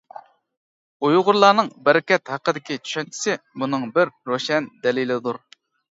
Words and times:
ئۇيغۇرلارنىڭ 1.09 1.69
بەرىكەت 1.89 2.31
ھەققىدىكى 2.35 2.77
چۈشەنچىسى 2.87 3.37
بۇنىڭ 3.65 3.87
بىر 3.99 4.15
روشەن 4.33 4.71
دەلىلىدۇر. 4.87 5.41